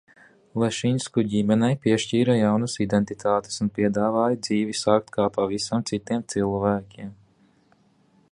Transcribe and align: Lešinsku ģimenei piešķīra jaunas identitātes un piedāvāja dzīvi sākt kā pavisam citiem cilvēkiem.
Lešinsku 0.61 1.23
ģimenei 1.33 1.69
piešķīra 1.83 2.37
jaunas 2.37 2.77
identitātes 2.85 3.61
un 3.65 3.69
piedāvāja 3.75 4.39
dzīvi 4.47 4.75
sākt 4.81 5.13
kā 5.19 5.29
pavisam 5.37 5.85
citiem 5.91 6.25
cilvēkiem. 6.37 7.13